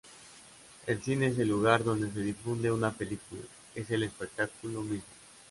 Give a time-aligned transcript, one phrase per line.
[0.87, 3.43] El cine es el lugar donde se difunde una película,
[3.75, 5.05] es el espectáculo mismo.